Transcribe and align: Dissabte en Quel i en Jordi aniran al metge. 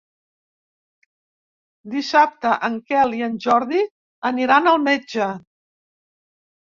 Dissabte 1.95 2.55
en 2.69 2.79
Quel 2.89 3.15
i 3.21 3.21
en 3.29 3.37
Jordi 3.47 3.85
aniran 4.33 4.71
al 4.73 4.85
metge. 4.91 5.33